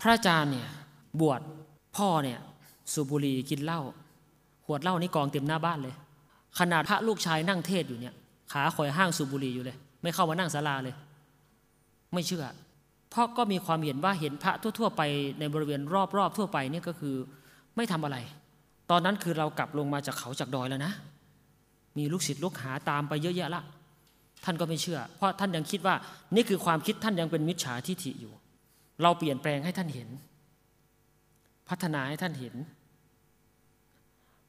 [0.00, 0.68] พระอาจารย์เนี่ย
[1.20, 1.40] บวช
[1.96, 2.38] พ่อเนี่ย
[2.92, 3.80] สูบบุหรี่กินเหล้า
[4.64, 5.94] ขวดเหล้านี่กองเต็มหน้าบ้านเลย
[6.58, 8.14] ขนาดพระลูกชายนั่งเทศอยู่เนี่ย
[8.52, 10.94] ขาคอยห้างสูบบุหรี่อยู่เลย ไม่เข้ามานั่งศาลาเลย
[12.12, 12.44] ไม่เชื่อ
[13.10, 15.02] เพราะก็มีความเห็นว่าเห็นพระทั่ว ๆ ไป
[15.40, 15.80] ในบริเวณ
[16.16, 17.14] รอบๆทั่วไปเนี่ยก็คือ
[17.76, 18.16] ไม่ทำอะไร
[18.90, 20.92] ตอนนั้นคือเรากลับลงมาจากเขาจากดอยแล้วนะ
[21.98, 23.62] มีลูกศิษย์ลูกหาตามไปเยอะแยะละ
[24.44, 25.94] ท่านก็ไม่เชื่อ เพราะท่านยังคิดว่า
[26.34, 28.32] นี่คือความคิดท่านยังเป็นมิจฉาทิฐิอยู่
[29.02, 30.08] เราเปลี่ยนแปลงให้ท่านเห็น
[31.68, 32.54] พัฒนาให้ท่านเห็น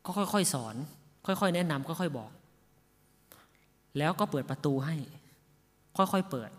[0.05, 0.75] ก็ค่อยๆสอน
[1.25, 2.31] ค่อยๆแนะนำค่อยๆบอก
[3.97, 4.95] แล้วก็เปิดประตูให้
[5.97, 6.51] ค่อยๆเปิด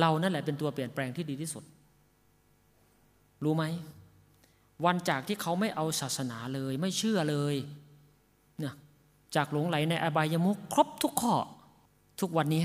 [0.00, 1.64] เรานั่นแหละเป็นตัวเปลี่ยนแปลงที่ดีที่สุด
[3.44, 3.64] รู้ไหม
[4.84, 7.54] วันจากที่เขาไม่เอาศาสนาเลยไม่เชื่อเลย
[8.58, 8.74] เนี่ย
[9.36, 11.34] จากหลงไหลในอบายมุขครบทุกข้อ
[12.20, 12.62] ทุกวันนี้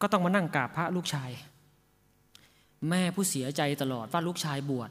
[0.00, 1.30] ก็ต้องมานั่งกราบพระลูกชาย
[2.88, 4.90] แม่ผู้เสียใจตลอดว่าลูกชายบวช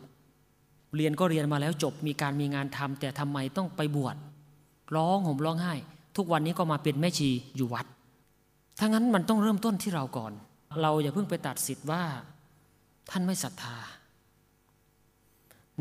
[0.95, 4.15] เรียนก็เรียนมาแล้วจบมีการมีงานทำแต่ทำไมต้องไปบวช
[4.95, 5.73] ร้องห่มร้องไห้
[6.17, 7.85] ทุกวันนี้ก็มาเป็นแม่ชีอยู่วัด
[8.79, 10.33] ถ้างั้นมันต้องเริ่มต้นที่เราก่อน
[10.81, 12.03] เราอย่าเพิ่งไปตัดสิทธิ์ว่า
[13.09, 13.77] ท่านไม่ศรัทธา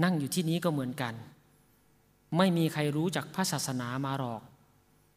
[0.03, 1.15] นั่งอยู่ที่นี้ก็เหมือนกัน
[2.37, 4.43] ไม่มีใครรู้จักพระศาสนามาหรอก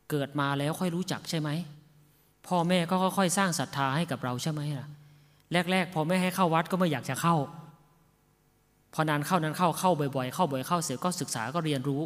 [0.10, 1.50] เกิดมาแล้วค่อยรู้จักใช่ไหม
[2.48, 4.88] พ่อแม่ก็ค่อยๆสร้างศรัทธาให้กับเราใช่ไหมล่ะ
[5.52, 7.36] แรก ๆ พอแม่ให้เข้าวัดก็ไม่อยากจะเข้า
[8.94, 12.02] พอนานเข้านานเข้าเข้าบ่อยๆ เข้าบ่อยเข้าเสร็จก็ศึกษาก็เรียนรู้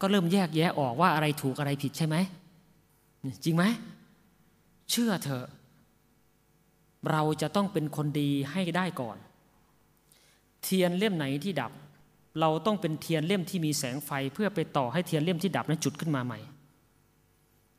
[0.00, 2.16] ก็เริ่มแยกแยะออกว่าอะไรถูกอะไรผิดใช่ไหม
[3.44, 3.64] จริงไหม
[4.90, 5.46] เชื่อเถอะ
[7.10, 9.16] เราจะต้องเป็นคนดีให้ได้ก่อน
[10.62, 11.72] เทียนเล่มไหนที่ดับ
[12.40, 16.38] เราต้องเป็นเทียนเล่มที่มีแสงไฟเพื่อไปต่อให้เทียนเล่มที่ดับนั้นจุดขึ้นมาใหม่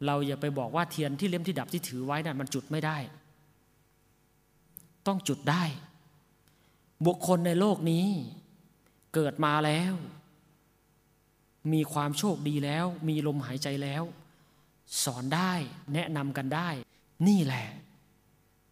[0.05, 2.97] เราอย่าไปบอกว่าเทียนที่เล่มที่ดับที่ถือไว้นั้นมันจุดไม่ได้
[5.07, 5.63] ต้องจุดได้
[7.05, 8.07] บุคคลในโลกนี้
[9.13, 9.93] เกิดมาแล้ว
[11.73, 14.03] มีความโชคดีแล้ว มีลมหายใจแล้ว
[15.03, 15.53] สอนได้
[15.93, 16.69] แนะนำกันได้
[17.27, 17.67] นี่แหละ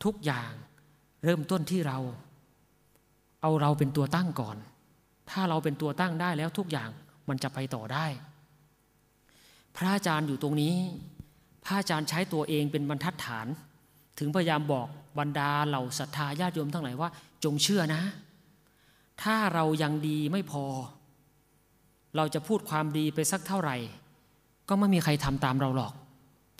[0.04, 0.52] ทุกอย่าง
[1.24, 2.00] เริ่มต้นที่เรา
[3.42, 4.58] เอาเราเป็นตัวตั้งก่อน
[5.30, 6.90] ถ้าเราเป็นตัวตั้งได้แล้วทุกอย่าง
[7.30, 8.06] มันจะไปต่อได้
[9.76, 10.76] พระอาจารย์อยู่ตรงนี้
[11.64, 13.48] พระอาจารย์ใช้ตัวเองเป็นบรรทัดฐาน
[14.24, 14.88] ถึงพยายามบอก
[15.20, 17.10] บรรดาเหล่าศรัทธาญาติโยมทั้งหลายว่า
[17.44, 18.02] จงเชื่อนะ
[19.24, 20.66] ถ้าเรายังดีไม่พอ
[22.16, 23.76] เราจะพูดความดีไปสักเท่าไหร่
[24.70, 25.94] ก็ไม่มีใครทำตามเราหรอก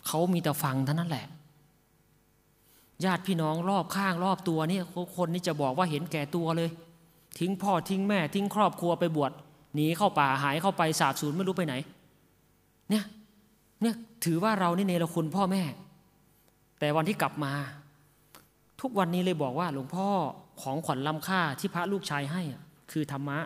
[0.06, 1.26] เขามีแต่ฟังเท่านั้นแหละ
[3.04, 4.80] ญาติพี่น้องรอบข้างรอบตัวนี่
[5.16, 6.70] คนนี่จะบอกว่าเห็นแก่ตัวเลย
[7.38, 9.32] ทิ้งพ่อทิ้งแม่ ทิ้งครอบครัวไปบวช
[9.74, 11.74] หนีเข้าป่าหายเข้าไปสาบสูญไม่รู้ไปไหน
[12.90, 13.04] เนี่ย
[13.82, 13.94] เนี่ย
[14.24, 15.62] ถือว่าเรานี่เนรคุณพ่อแม่
[16.82, 17.52] แต่วันที่กลับมา
[18.80, 20.08] ทุกวันนี้เลยบอกว่า หลวงพ่อ
[20.62, 22.42] ของขวัญล้ำค่าที่พระลูกชายให้
[22.92, 23.38] คือธรรมะ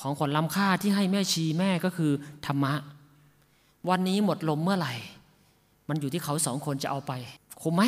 [0.00, 2.12] ของขวัญล้ำค่าที่ให้แม่ชีแม่ก็คือ
[2.46, 2.74] ธรรมะ
[3.88, 4.94] วันนี้หมดลมเมื่อไหร่
[5.88, 7.12] มันอยู่ที่เขาสองคนจะเอาไป
[7.62, 7.82] คุ้มไหม